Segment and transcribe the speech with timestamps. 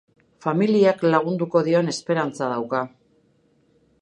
[0.45, 2.85] Familiak lagunduko dion esperantza dauka.